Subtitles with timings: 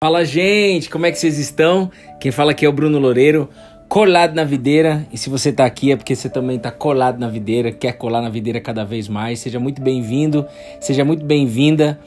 [0.00, 1.90] Fala, gente, como é que vocês estão?
[2.20, 3.48] Quem fala aqui é o Bruno Loureiro,
[3.88, 5.04] colado na videira.
[5.12, 8.22] E se você tá aqui é porque você também tá colado na videira, quer colar
[8.22, 9.40] na videira cada vez mais.
[9.40, 10.46] Seja muito bem-vindo,
[10.80, 11.98] seja muito bem-vinda.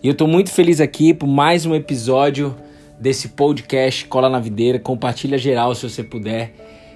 [0.00, 2.54] E eu tô muito feliz aqui por mais um episódio
[3.00, 4.78] desse podcast Cola na Videira.
[4.78, 6.52] Compartilha geral se você puder.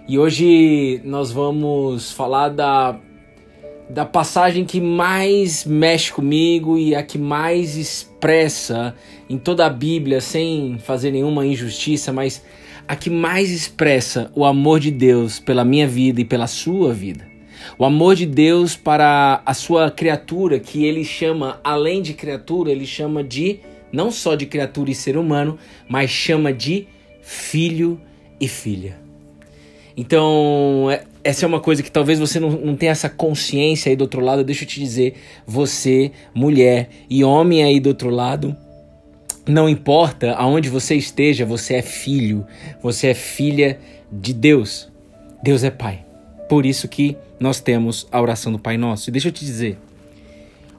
[0.07, 2.96] E hoje nós vamos falar da
[3.89, 8.95] da passagem que mais mexe comigo e a que mais expressa
[9.29, 12.43] em toda a Bíblia, sem fazer nenhuma injustiça, mas
[12.89, 17.27] a que mais expressa o amor de Deus pela minha vida e pela sua vida.
[17.79, 22.86] O amor de Deus para a sua criatura, que ele chama, além de criatura, ele
[22.86, 23.61] chama de,
[23.91, 25.58] não só de criatura e ser humano,
[25.89, 26.86] mas chama de
[27.22, 27.99] filho
[28.39, 28.99] e filha.
[29.96, 33.97] Então, é, essa é uma coisa que talvez você não, não tenha essa consciência aí
[33.97, 34.45] do outro lado.
[34.45, 35.14] Deixa eu te dizer,
[35.47, 38.55] você, mulher e homem aí do outro lado,
[39.47, 42.47] não importa aonde você esteja, você é filho,
[42.83, 43.78] você é filha
[44.12, 44.92] de Deus.
[45.42, 46.05] Deus é Pai.
[46.48, 49.09] Por isso que nós temos a oração do Pai Nosso.
[49.09, 49.78] E deixa eu te dizer,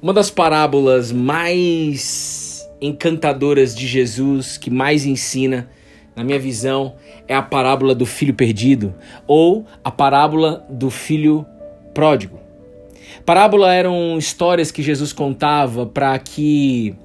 [0.02, 5.68] uma das parábolas mais encantadoras de Jesus, que mais ensina,
[6.16, 6.96] na minha visão,
[7.28, 8.94] é a parábola do filho perdido
[9.28, 11.46] ou a parábola do filho
[11.94, 12.40] pródigo.
[13.26, 16.96] Parábola eram histórias que Jesus contava para que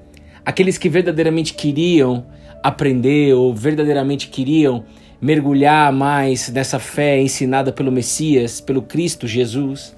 [0.45, 2.27] aqueles que verdadeiramente queriam
[2.63, 4.85] aprender ou verdadeiramente queriam
[5.21, 9.95] mergulhar mais nessa fé ensinada pelo Messias, pelo Cristo Jesus,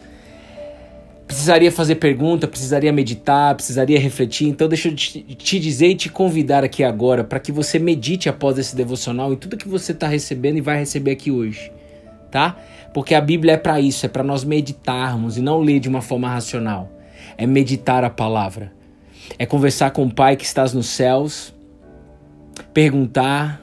[1.33, 4.49] precisaria fazer pergunta, precisaria meditar, precisaria refletir.
[4.49, 8.59] Então, deixa eu te dizer e te convidar aqui agora para que você medite após
[8.59, 11.73] esse devocional em tudo que você está recebendo e vai receber aqui hoje,
[12.31, 12.59] tá?
[12.93, 16.03] Porque a Bíblia é para isso, é para nós meditarmos e não ler de uma
[16.03, 16.93] forma racional.
[17.39, 18.71] É meditar a palavra.
[19.39, 21.55] É conversar com o Pai que estás nos céus,
[22.75, 23.59] perguntar,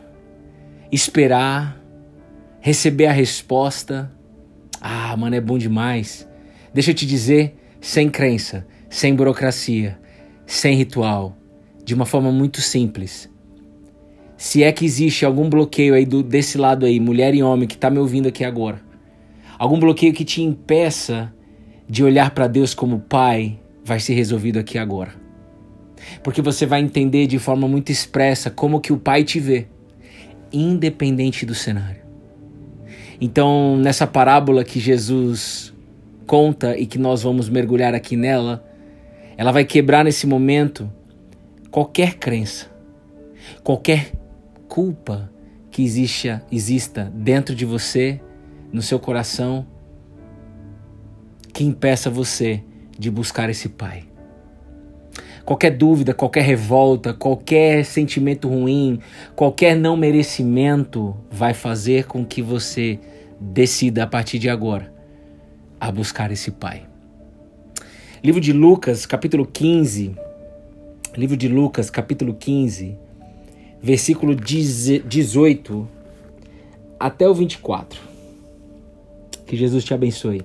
[0.92, 1.80] esperar,
[2.60, 4.12] receber a resposta.
[4.82, 6.28] Ah, mano, é bom demais.
[6.74, 10.00] Deixa eu te dizer, sem crença, sem burocracia,
[10.46, 11.38] sem ritual,
[11.84, 13.30] de uma forma muito simples.
[14.38, 17.76] Se é que existe algum bloqueio aí do, desse lado aí, mulher e homem que
[17.76, 18.82] está me ouvindo aqui agora,
[19.58, 21.34] algum bloqueio que te impeça
[21.88, 25.14] de olhar para Deus como Pai, vai ser resolvido aqui agora.
[26.24, 29.68] Porque você vai entender de forma muito expressa como que o Pai te vê,
[30.52, 32.02] independente do cenário.
[33.20, 35.74] Então, nessa parábola que Jesus
[36.30, 38.64] conta e que nós vamos mergulhar aqui nela,
[39.36, 40.88] ela vai quebrar nesse momento
[41.72, 42.68] qualquer crença,
[43.64, 44.12] qualquer
[44.68, 45.28] culpa
[45.72, 48.22] que exista, exista dentro de você,
[48.72, 49.66] no seu coração,
[51.52, 52.64] que impeça você
[52.96, 54.04] de buscar esse Pai.
[55.44, 59.00] Qualquer dúvida, qualquer revolta, qualquer sentimento ruim,
[59.36, 63.00] qualquer não merecimento vai fazer com que você
[63.42, 64.99] decida a partir de agora
[65.80, 66.84] a buscar esse Pai.
[68.24, 70.16] Livro de Lucas, capítulo 15.
[71.16, 72.96] Livro de Lucas, capítulo 15,
[73.82, 75.88] versículo 18
[77.00, 78.00] até o 24.
[79.46, 80.42] Que Jesus te abençoe.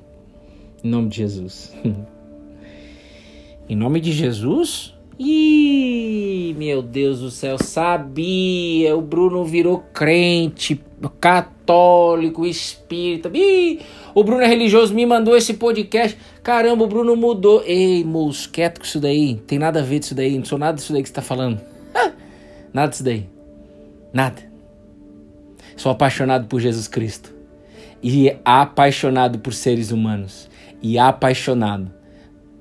[0.82, 1.74] Em nome de Jesus.
[3.68, 4.94] em nome de Jesus?
[5.18, 8.96] Ih, meu Deus do céu, sabia.
[8.96, 10.80] O Bruno virou crente,
[11.20, 11.53] católico,
[12.46, 13.30] espírita.
[13.32, 13.80] Ih,
[14.14, 16.18] o Bruno é religioso, me mandou esse podcast.
[16.42, 17.62] Caramba, o Bruno mudou.
[17.64, 19.36] Ei, moço, quieto com isso daí.
[19.46, 20.36] Tem nada a ver disso daí.
[20.36, 21.60] Não sou nada disso daí que você tá falando.
[22.72, 23.28] nada disso daí.
[24.12, 24.42] Nada.
[25.76, 27.34] Sou apaixonado por Jesus Cristo.
[28.02, 30.48] E apaixonado por seres humanos.
[30.82, 31.90] E apaixonado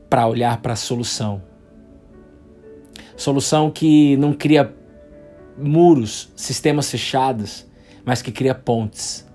[0.10, 1.42] para olhar para a solução.
[3.16, 4.74] Solução que não cria
[5.58, 7.66] muros, sistemas fechados,
[8.06, 9.28] mas que cria pontes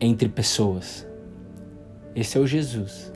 [0.00, 1.06] entre pessoas.
[2.14, 3.12] Esse é o Jesus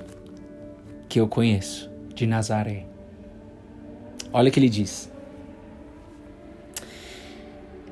[1.08, 2.86] que eu conheço de Nazaré.
[4.32, 5.10] Olha o que ele diz.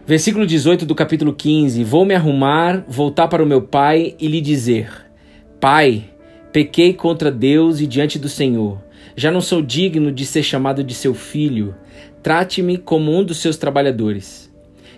[0.07, 4.41] Versículo 18 do capítulo 15: Vou me arrumar, voltar para o meu pai e lhe
[4.41, 4.91] dizer:
[5.59, 6.05] Pai,
[6.53, 8.83] pequei contra Deus e diante do Senhor.
[9.17, 11.75] Já não sou digno de ser chamado de seu filho.
[12.23, 14.53] Trate-me como um dos seus trabalhadores.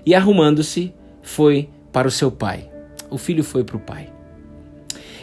[0.04, 2.68] E arrumando-se, foi para o seu pai.
[3.08, 4.10] O filho foi para o pai.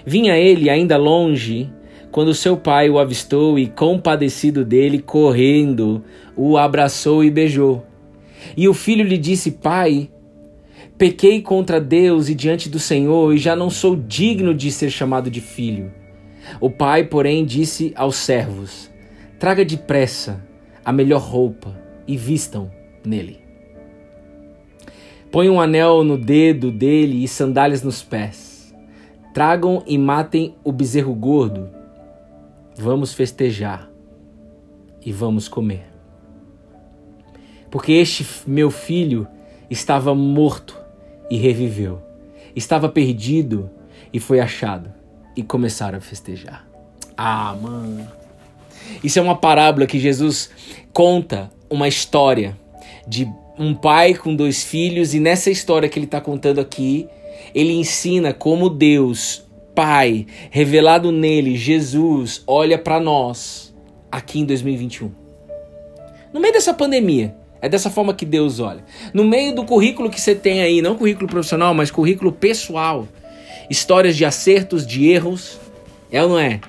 [0.03, 1.69] Vinha ele ainda longe
[2.09, 6.03] quando seu pai o avistou e, compadecido dele, correndo,
[6.35, 7.85] o abraçou e beijou.
[8.57, 10.09] E o filho lhe disse: Pai,
[10.97, 15.29] pequei contra Deus e diante do Senhor, e já não sou digno de ser chamado
[15.29, 15.93] de filho.
[16.59, 18.89] O pai, porém, disse aos servos:
[19.37, 20.43] Traga depressa
[20.83, 22.71] a melhor roupa e vistam
[23.05, 23.42] nele.
[25.33, 28.71] Põe um anel no dedo dele e sandálias nos pés.
[29.33, 31.71] Tragam e matem o bezerro gordo.
[32.77, 33.89] Vamos festejar
[35.03, 35.87] e vamos comer.
[37.71, 39.27] Porque este meu filho
[39.71, 40.79] estava morto
[41.31, 41.99] e reviveu.
[42.55, 43.71] Estava perdido
[44.13, 44.93] e foi achado.
[45.35, 46.63] E começaram a festejar.
[47.17, 48.07] Ah, mano.
[49.03, 50.51] Isso é uma parábola que Jesus
[50.93, 52.55] conta uma história
[53.07, 53.27] de
[53.57, 57.07] um pai com dois filhos, e nessa história que ele está contando aqui,
[57.53, 59.43] ele ensina como Deus,
[59.75, 63.73] Pai, revelado nele, Jesus, olha para nós
[64.11, 65.11] aqui em 2021.
[66.31, 68.83] No meio dessa pandemia, é dessa forma que Deus olha.
[69.13, 73.07] No meio do currículo que você tem aí, não currículo profissional, mas currículo pessoal,
[73.69, 75.59] histórias de acertos, de erros,
[76.11, 76.59] é ou não é?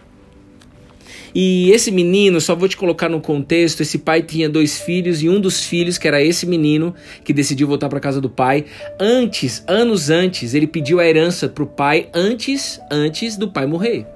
[1.35, 5.29] E esse menino, só vou te colocar no contexto, esse pai tinha dois filhos e
[5.29, 6.95] um dos filhos, que era esse menino,
[7.25, 8.67] que decidiu voltar para casa do pai,
[9.01, 14.07] antes, anos antes, ele pediu a herança pro pai antes, antes do pai morrer.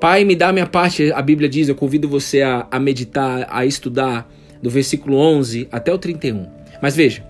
[0.00, 3.64] Pai, me dá minha parte, a Bíblia diz, eu convido você a, a meditar, a
[3.64, 4.30] estudar,
[4.62, 6.46] do versículo 11 até o 31.
[6.82, 7.24] Mas veja,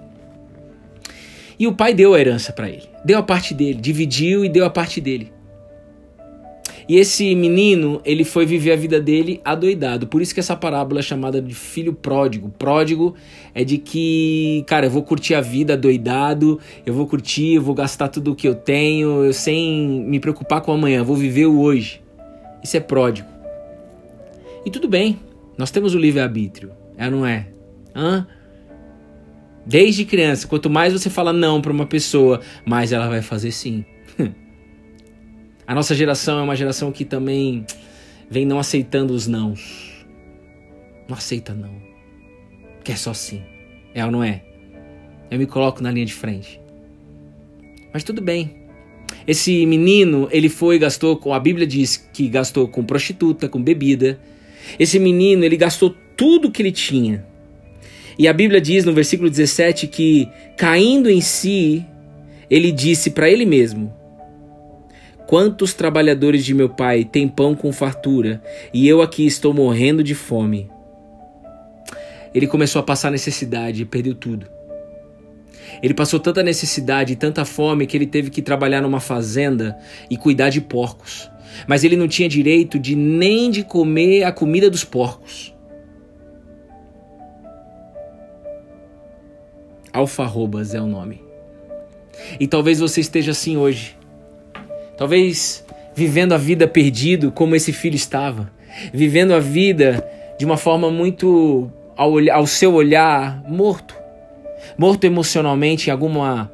[1.59, 4.65] e o pai deu a herança para ele, deu a parte dele, dividiu e deu
[4.65, 5.33] a parte dele.
[6.89, 10.07] E esse menino, ele foi viver a vida dele adoidado.
[10.07, 12.49] Por isso que essa parábola é chamada de filho pródigo.
[12.59, 13.15] Pródigo
[13.55, 17.75] é de que, cara, eu vou curtir a vida adoidado, eu vou curtir, eu vou
[17.75, 21.61] gastar tudo o que eu tenho, eu sem me preocupar com amanhã, vou viver o
[21.61, 22.01] hoje.
[22.65, 23.29] Isso é pródigo.
[24.65, 25.19] E tudo bem,
[25.59, 27.49] nós temos o livre-arbítrio, é não é?
[27.95, 28.27] Hã?
[29.67, 33.85] Desde criança, quanto mais você fala não para uma pessoa, mais ela vai fazer sim.
[35.69, 37.67] A nossa geração é uma geração que também
[38.31, 40.03] vem não aceitando os nãos.
[41.07, 41.75] Não aceita não.
[42.83, 43.43] Quer só sim.
[43.95, 44.43] É ou não é?
[45.31, 46.59] Eu me coloco na linha de frente.
[47.93, 48.63] Mas tudo bem.
[49.27, 51.35] Esse menino, ele foi e gastou com.
[51.35, 54.19] A Bíblia diz que gastou com prostituta, com bebida.
[54.79, 57.27] Esse menino, ele gastou tudo que ele tinha.
[58.19, 61.85] E a Bíblia diz no versículo 17 que, caindo em si,
[62.49, 63.98] ele disse para ele mesmo:
[65.29, 68.43] Quantos trabalhadores de meu pai têm pão com fartura
[68.73, 70.71] e eu aqui estou morrendo de fome?
[72.35, 74.47] Ele começou a passar necessidade e perdeu tudo.
[75.83, 79.77] Ele passou tanta necessidade e tanta fome que ele teve que trabalhar numa fazenda
[80.09, 81.31] e cuidar de porcos.
[81.67, 85.55] Mas ele não tinha direito de nem de comer a comida dos porcos.
[89.93, 91.21] Alfarrobas é o nome.
[92.41, 93.98] E talvez você esteja assim hoje
[94.99, 95.65] Talvez
[95.95, 98.51] vivendo a vida perdido como esse filho estava,
[98.93, 100.05] vivendo a vida
[100.37, 103.97] de uma forma muito ao, ao seu olhar morto,
[104.77, 106.51] morto emocionalmente em alguma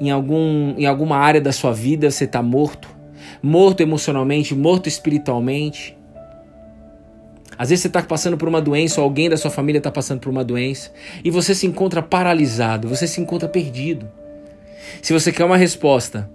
[0.00, 2.88] em algum em alguma área da sua vida você está morto,
[3.40, 5.96] morto emocionalmente, morto espiritualmente.
[7.56, 10.18] Às vezes você está passando por uma doença, ou alguém da sua família está passando
[10.18, 10.90] por uma doença,
[11.22, 14.10] e você se encontra paralisado, você se encontra perdido.
[15.00, 16.28] Se você quer uma resposta,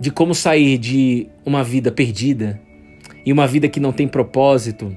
[0.00, 2.58] de como sair de uma vida perdida
[3.24, 4.96] e uma vida que não tem propósito,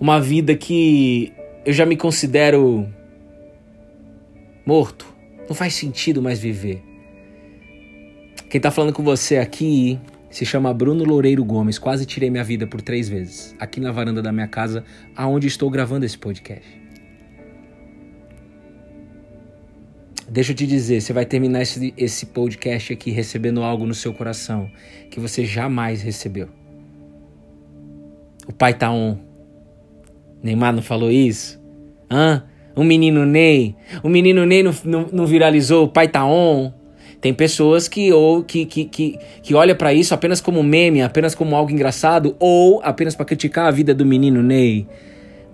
[0.00, 1.30] uma vida que
[1.64, 2.88] eu já me considero
[4.64, 5.06] morto,
[5.46, 6.82] não faz sentido mais viver.
[8.48, 11.78] Quem tá falando com você aqui se chama Bruno Loureiro Gomes.
[11.78, 15.68] Quase tirei minha vida por três vezes aqui na varanda da minha casa, aonde estou
[15.68, 16.85] gravando esse podcast.
[20.28, 24.12] Deixa eu te dizer, você vai terminar esse, esse podcast aqui recebendo algo no seu
[24.12, 24.68] coração
[25.08, 26.48] que você jamais recebeu.
[28.46, 29.18] O pai tá on.
[30.42, 31.60] Neymar não falou isso?
[32.10, 32.42] Hã?
[32.74, 33.76] O menino Ney.
[34.02, 36.72] O menino Ney não, não, não viralizou, o pai tá on.
[37.20, 41.34] Tem pessoas que ou que, que, que, que olha para isso apenas como meme, apenas
[41.34, 44.86] como algo engraçado, ou apenas para criticar a vida do menino Ney.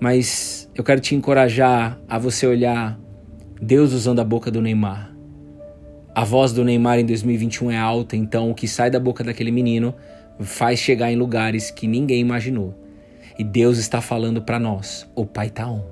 [0.00, 2.98] Mas eu quero te encorajar a você olhar
[3.64, 5.14] Deus usando a boca do Neymar.
[6.12, 9.52] A voz do Neymar em 2021 é alta, então o que sai da boca daquele
[9.52, 9.94] menino
[10.40, 12.74] faz chegar em lugares que ninguém imaginou.
[13.38, 15.84] E Deus está falando para nós: o Pai tá on.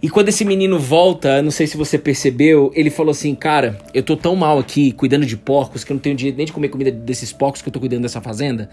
[0.00, 4.04] E quando esse menino volta, não sei se você percebeu, ele falou assim: Cara, eu
[4.04, 6.68] tô tão mal aqui cuidando de porcos que eu não tenho direito nem de comer
[6.68, 8.70] comida desses porcos que eu tô cuidando dessa fazenda.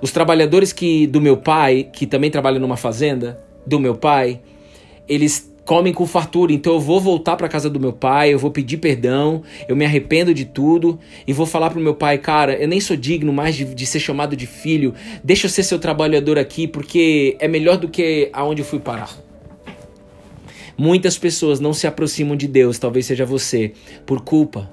[0.00, 4.40] Os trabalhadores que do meu pai, que também trabalham numa fazenda, do meu pai,
[5.08, 6.52] eles comem com fartura.
[6.52, 9.84] Então eu vou voltar para casa do meu pai, eu vou pedir perdão, eu me
[9.84, 13.54] arrependo de tudo e vou falar pro meu pai, cara, eu nem sou digno mais
[13.54, 14.94] de, de ser chamado de filho.
[15.22, 19.10] Deixa eu ser seu trabalhador aqui porque é melhor do que aonde eu fui parar.
[20.76, 23.72] Muitas pessoas não se aproximam de Deus, talvez seja você,
[24.06, 24.70] por culpa,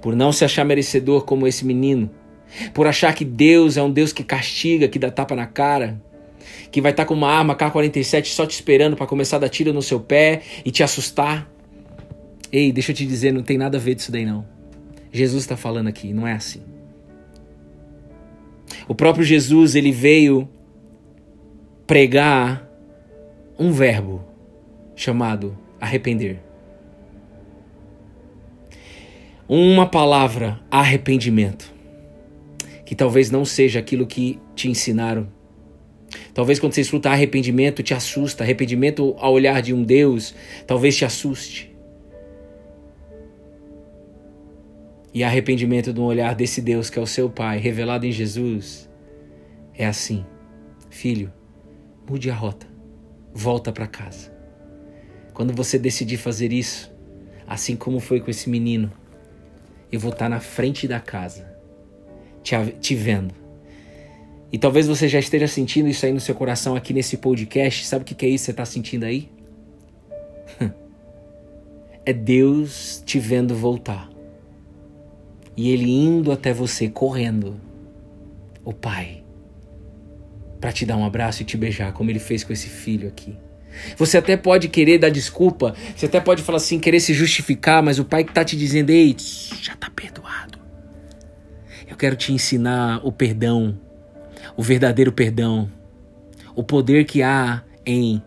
[0.00, 2.10] por não se achar merecedor como esse menino,
[2.74, 6.00] por achar que Deus é um Deus que castiga, que dá tapa na cara,
[6.70, 9.72] que vai estar com uma arma K-47 só te esperando para começar a dar tiro
[9.72, 11.50] no seu pé e te assustar.
[12.52, 14.46] Ei, deixa eu te dizer, não tem nada a ver disso daí não.
[15.12, 16.62] Jesus está falando aqui, não é assim.
[18.86, 20.48] O próprio Jesus, ele veio
[21.86, 22.68] pregar
[23.58, 24.24] um verbo
[24.94, 26.40] chamado arrepender.
[29.48, 31.72] Uma palavra, arrependimento,
[32.84, 35.28] que talvez não seja aquilo que te ensinaram.
[36.32, 40.34] Talvez quando você escuta arrependimento te assusta, arrependimento ao olhar de um Deus,
[40.66, 41.70] talvez te assuste.
[45.12, 48.88] E arrependimento um olhar desse Deus que é o seu Pai, revelado em Jesus,
[49.74, 50.24] é assim:
[50.88, 51.32] Filho,
[52.08, 52.66] mude a rota,
[53.34, 54.32] volta para casa.
[55.34, 56.94] Quando você decidir fazer isso,
[57.46, 58.92] assim como foi com esse menino,
[59.90, 61.52] eu vou estar na frente da casa,
[62.42, 63.39] te, te vendo.
[64.52, 67.86] E talvez você já esteja sentindo isso aí no seu coração aqui nesse podcast.
[67.86, 69.30] Sabe o que é isso que você está sentindo aí?
[72.04, 74.10] é Deus te vendo voltar
[75.60, 77.60] e ele indo até você correndo,
[78.64, 79.22] o pai,
[80.58, 83.36] para te dar um abraço e te beijar, como ele fez com esse filho aqui.
[83.98, 87.98] Você até pode querer dar desculpa, você até pode falar assim, querer se justificar, mas
[87.98, 89.14] o pai que tá te dizendo, ei,
[89.60, 90.58] já tá perdoado.
[91.86, 93.78] Eu quero te ensinar o perdão,
[94.60, 95.70] o verdadeiro perdão,
[96.54, 98.22] o poder que há em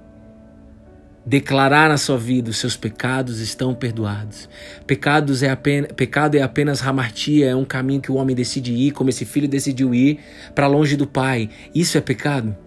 [1.24, 4.50] declarar na sua vida os seus pecados estão perdoados.
[4.88, 8.94] Pecados é apenas, pecado é apenas ramartia, é um caminho que o homem decide ir,
[8.94, 10.22] como esse filho decidiu ir
[10.56, 11.52] para longe do pai.
[11.76, 12.58] Isso é pecado?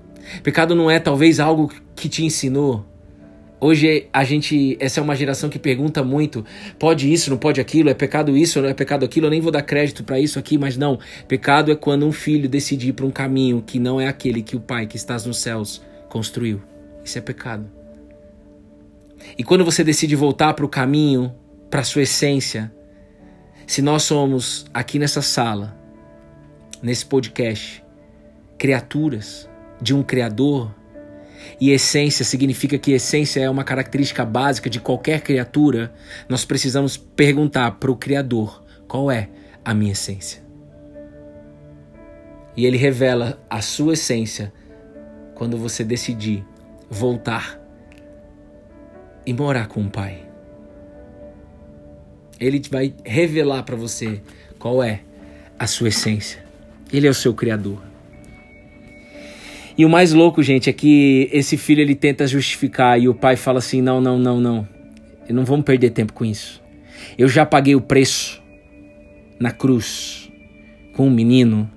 [0.45, 2.87] Pecado não é talvez algo que te ensinou.
[3.59, 6.45] Hoje a gente, essa é uma geração que pergunta muito,
[6.79, 9.51] pode isso, não pode aquilo, é pecado isso, não é pecado aquilo, eu nem vou
[9.51, 10.99] dar crédito para isso aqui, mas não.
[11.27, 14.57] Pecado é quando um filho decide ir para um caminho que não é aquele que
[14.57, 16.61] o pai que estás nos céus construiu.
[17.03, 17.67] Isso é pecado.
[19.39, 21.35] E quando você decide voltar para o caminho,
[21.71, 22.71] para sua essência,
[23.67, 25.77] se nós somos aqui nessa sala,
[26.83, 27.83] nesse podcast,
[28.59, 29.49] criaturas
[29.81, 30.75] de um Criador,
[31.61, 35.93] e essência significa que essência é uma característica básica de qualquer criatura,
[36.29, 39.29] nós precisamos perguntar para o Criador qual é
[39.65, 40.43] a minha essência.
[42.57, 44.53] E ele revela a sua essência
[45.35, 46.45] quando você decidir
[46.89, 47.61] voltar
[49.27, 50.25] e morar com o Pai.
[52.39, 54.23] Ele vai revelar para você
[54.59, 55.01] qual é
[55.59, 56.45] a sua essência.
[56.93, 57.83] Ele é o seu criador.
[59.79, 63.37] E o mais louco, gente, é que esse filho ele tenta justificar e o pai
[63.37, 64.69] fala assim: "Não, não, não, não.
[65.29, 66.63] Não vamos perder tempo com isso.
[67.19, 68.43] Eu já paguei o preço
[69.39, 70.31] na cruz
[70.95, 71.71] com um menino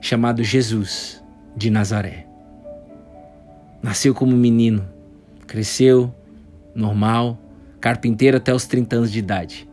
[0.00, 1.22] chamado Jesus
[1.56, 2.26] de Nazaré.
[3.82, 4.84] Nasceu como menino,
[5.46, 6.12] cresceu,
[6.74, 7.38] normal,
[7.80, 9.68] carpinteiro até os 30 anos de idade.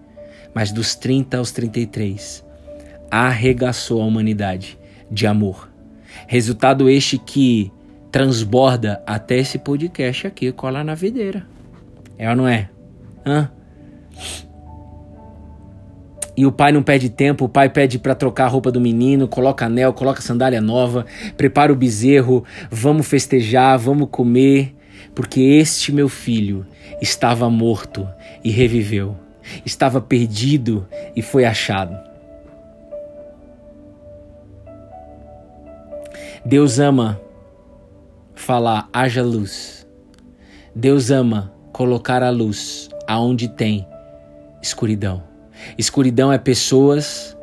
[0.54, 2.46] Mas dos 30 aos 33,
[3.10, 4.78] arregaçou a humanidade
[5.10, 5.73] de amor.
[6.28, 7.72] Resultado este que
[8.12, 11.46] transborda até esse podcast aqui, cola na videira.
[12.18, 12.70] É ou não é?
[13.26, 13.50] Hã?
[16.36, 19.28] E o pai não pede tempo, o pai pede para trocar a roupa do menino,
[19.28, 21.06] coloca anel, coloca sandália nova,
[21.38, 24.76] prepara o bezerro, vamos festejar, vamos comer,
[25.14, 26.66] porque este meu filho
[27.00, 28.08] estava morto
[28.44, 29.16] e reviveu,
[29.64, 32.13] estava perdido e foi achado.
[36.46, 37.22] Deus ama
[38.36, 39.88] falar haja luz.
[40.76, 43.88] Deus ama colocar a luz aonde tem
[44.62, 45.24] escuridão.
[45.78, 47.38] Escuridão é pessoas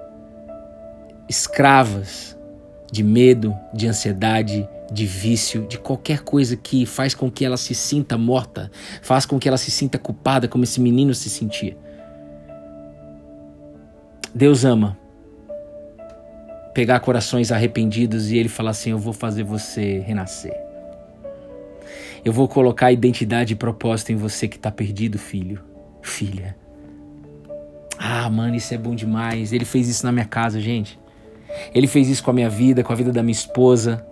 [1.30, 2.37] escravas
[2.92, 7.75] de medo, de ansiedade, de vício, de qualquer coisa que faz com que ela se
[7.75, 11.75] sinta morta, faz com que ela se sinta culpada, como esse menino se sentia.
[14.35, 15.00] Deus ama
[16.75, 20.55] pegar corações arrependidos e ele falar assim: Eu vou fazer você renascer.
[22.25, 25.62] Eu vou colocar identidade e propósito em você que está perdido, filho,
[26.03, 26.57] filha.
[27.99, 29.53] Ah, mano, isso é bom demais.
[29.53, 30.99] Ele fez isso na minha casa, gente.
[31.75, 34.07] Ele fez isso com a minha vida, com a vida da minha esposa.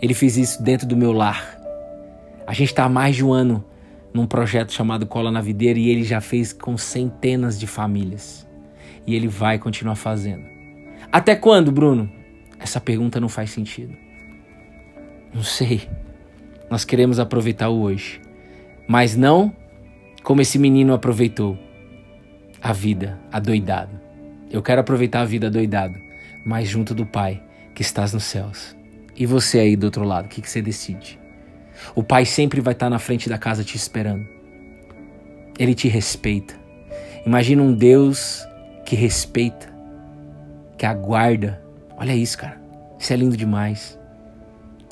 [0.00, 1.58] Ele fez isso dentro do meu lar.
[2.46, 3.64] A gente está há mais de um ano
[4.12, 8.46] num projeto chamado Cola na Videira e ele já fez com centenas de famílias.
[9.06, 10.55] E ele vai continuar fazendo.
[11.10, 12.10] Até quando, Bruno?
[12.58, 13.94] Essa pergunta não faz sentido.
[15.34, 15.88] Não sei.
[16.70, 18.20] Nós queremos aproveitar o hoje.
[18.88, 19.54] Mas não
[20.26, 21.56] como esse menino aproveitou
[22.60, 24.00] a vida adoidado.
[24.50, 25.94] Eu quero aproveitar a vida adoidado,
[26.44, 27.40] mas junto do Pai
[27.72, 28.76] que estás nos céus.
[29.14, 31.16] E você aí do outro lado, o que, que você decide?
[31.94, 34.26] O Pai sempre vai estar na frente da casa te esperando.
[35.58, 36.54] Ele te respeita.
[37.24, 38.44] Imagina um Deus
[38.84, 39.72] que respeita,
[40.76, 41.60] que aguarda.
[41.96, 42.60] Olha isso, cara.
[42.98, 43.98] Isso é lindo demais.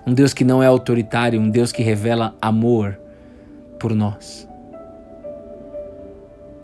[0.06, 2.98] Um Deus que não é autoritário, um Deus que revela amor
[3.78, 4.48] por nós.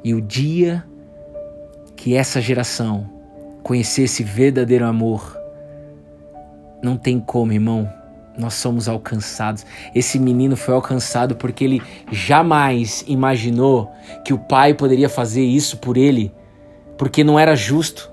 [0.05, 0.85] E o dia
[1.97, 3.21] que essa geração
[3.63, 5.39] conhecer esse verdadeiro amor,
[6.83, 7.89] não tem como, irmão.
[8.39, 9.67] Nós somos alcançados.
[9.95, 13.93] Esse menino foi alcançado porque ele jamais imaginou
[14.25, 16.33] que o pai poderia fazer isso por ele,
[16.97, 18.11] porque não era justo.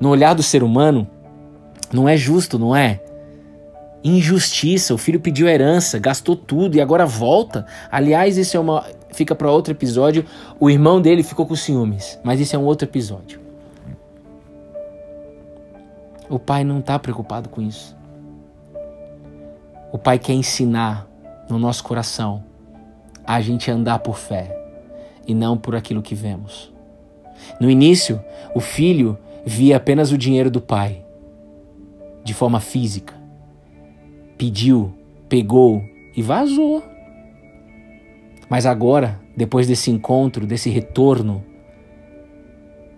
[0.00, 1.06] No olhar do ser humano,
[1.92, 3.00] não é justo, não é?
[4.02, 4.94] Injustiça.
[4.94, 7.66] O filho pediu herança, gastou tudo e agora volta.
[7.90, 10.24] Aliás, isso é uma fica para outro episódio.
[10.58, 13.40] O irmão dele ficou com ciúmes, mas isso é um outro episódio.
[16.28, 17.98] O pai não está preocupado com isso.
[19.92, 21.08] O Pai quer ensinar
[21.48, 22.44] no nosso coração
[23.26, 24.56] a gente andar por fé
[25.26, 26.72] e não por aquilo que vemos.
[27.60, 28.22] No início,
[28.54, 31.04] o filho via apenas o dinheiro do pai,
[32.24, 33.14] de forma física.
[34.36, 34.92] Pediu,
[35.28, 35.82] pegou
[36.16, 36.82] e vazou.
[38.48, 41.44] Mas agora, depois desse encontro, desse retorno,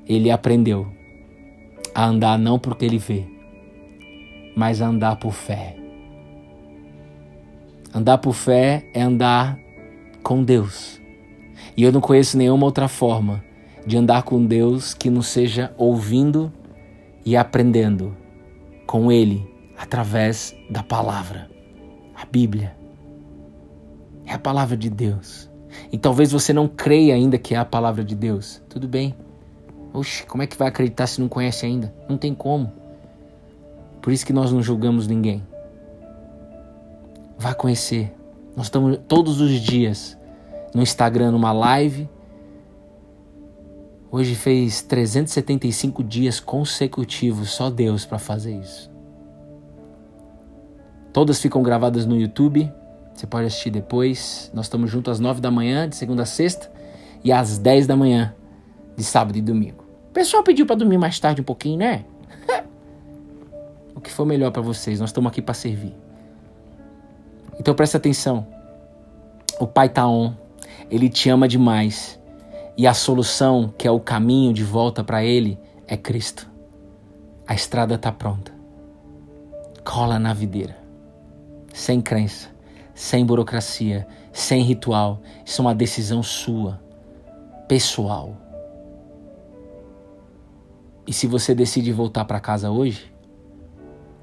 [0.07, 0.87] ele aprendeu
[1.95, 3.25] a andar não porque ele vê,
[4.57, 5.77] mas a andar por fé.
[7.95, 9.59] Andar por fé é andar
[10.23, 11.01] com Deus.
[11.77, 13.45] E eu não conheço nenhuma outra forma
[13.87, 16.53] de andar com Deus que não seja ouvindo
[17.25, 18.17] e aprendendo
[18.87, 21.51] com Ele através da palavra,
[22.15, 22.77] a Bíblia.
[24.25, 25.51] É a palavra de Deus.
[25.91, 28.63] E talvez você não creia ainda que é a palavra de Deus.
[28.69, 29.15] Tudo bem.
[29.93, 31.93] Oxe, como é que vai acreditar se não conhece ainda?
[32.09, 32.73] Não tem como.
[34.01, 35.43] Por isso que nós não julgamos ninguém.
[37.39, 38.15] Vá conhecer.
[38.57, 40.19] Nós estamos todos os dias
[40.75, 42.09] no Instagram numa live.
[44.15, 48.93] Hoje fez 375 dias consecutivos, só Deus para fazer isso.
[51.15, 52.71] Todas ficam gravadas no YouTube.
[53.15, 54.51] Você pode assistir depois.
[54.53, 56.71] Nós estamos juntos às 9 da manhã, de segunda a sexta,
[57.25, 58.35] e às 10 da manhã,
[58.95, 59.83] de sábado e domingo.
[60.11, 62.05] O pessoal pediu para dormir mais tarde um pouquinho, né?
[63.97, 65.95] o que for melhor para vocês, nós estamos aqui para servir.
[67.59, 68.47] Então presta atenção.
[69.59, 70.35] O Pai tá on.
[70.91, 72.21] Ele te ama demais.
[72.77, 76.51] E a solução, que é o caminho de volta para ele, é Cristo.
[77.47, 78.53] A estrada tá pronta.
[79.85, 80.77] Cola na videira.
[81.75, 82.49] Sem crença,
[82.95, 85.21] sem burocracia, sem ritual.
[85.45, 86.81] Isso é uma decisão sua,
[87.69, 88.37] pessoal.
[91.07, 93.13] E se você decide voltar para casa hoje,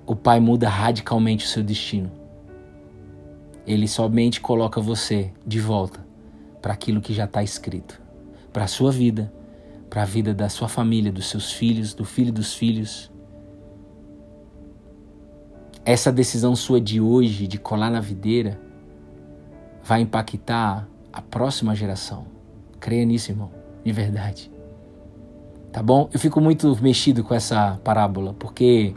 [0.05, 2.11] o Pai muda radicalmente o seu destino.
[3.67, 6.03] Ele somente coloca você de volta
[6.61, 8.01] para aquilo que já está escrito,
[8.51, 9.31] para a sua vida,
[9.89, 13.11] para a vida da sua família, dos seus filhos, do filho dos filhos.
[15.85, 18.59] Essa decisão sua de hoje, de colar na videira,
[19.83, 22.27] vai impactar a próxima geração.
[22.79, 23.51] Creia nisso, irmão,
[23.83, 24.51] de verdade.
[25.71, 26.09] Tá bom?
[26.13, 28.93] Eu fico muito mexido com essa parábola, porque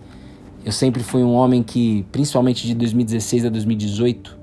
[0.64, 4.38] eu sempre fui um homem que, principalmente de 2016 a 2018,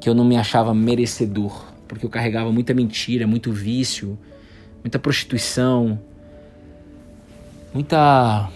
[0.00, 4.18] que eu não me achava merecedor, porque eu carregava muita mentira, muito vício,
[4.84, 5.98] muita prostituição,
[7.72, 8.50] muita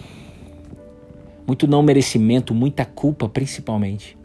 [1.47, 4.17] muito não merecimento, muita culpa principalmente.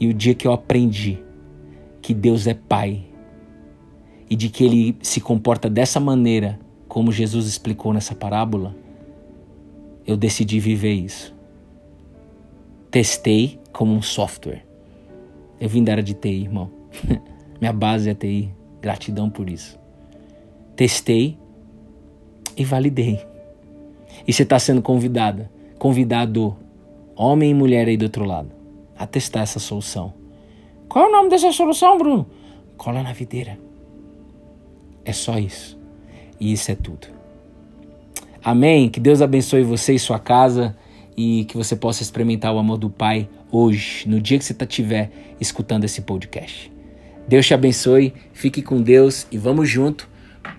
[0.00, 1.18] E o dia que eu aprendi
[2.02, 3.04] que Deus é Pai
[4.28, 8.74] e de que ele se comporta dessa maneira, como Jesus explicou nessa parábola,
[10.06, 11.34] eu decidi viver isso.
[12.90, 14.64] Testei como um software.
[15.60, 16.70] Eu vim da área de TI, irmão.
[17.60, 18.54] Minha base é TI.
[18.80, 19.78] Gratidão por isso.
[20.76, 21.36] Testei
[22.56, 23.20] e validei.
[24.26, 26.56] E você está sendo convidada, convidado,
[27.16, 28.50] homem e mulher aí do outro lado,
[28.96, 30.14] a testar essa solução.
[30.88, 32.26] Qual é o nome dessa solução, Bruno?
[32.76, 33.58] Cola na videira.
[35.04, 35.78] É só isso.
[36.38, 37.08] E isso é tudo.
[38.42, 38.88] Amém.
[38.88, 40.76] Que Deus abençoe você e sua casa
[41.16, 44.66] e que você possa experimentar o amor do Pai hoje, no dia que você tá,
[45.40, 46.70] escutando esse podcast.
[47.28, 50.08] Deus te abençoe, fique com Deus e vamos junto,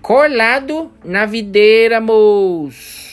[0.00, 3.09] colado na videira, moço.